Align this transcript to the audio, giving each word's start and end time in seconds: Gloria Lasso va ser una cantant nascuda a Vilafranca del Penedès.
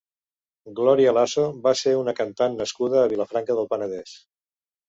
Gloria 0.79 1.11
Lasso 1.17 1.43
va 1.67 1.75
ser 1.83 1.93
una 1.99 2.15
cantant 2.21 2.57
nascuda 2.63 2.99
a 3.05 3.13
Vilafranca 3.15 3.59
del 3.61 3.73
Penedès. 3.75 4.19